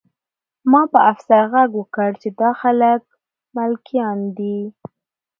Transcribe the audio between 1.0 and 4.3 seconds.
افسر غږ وکړ چې دا خلک ملکیان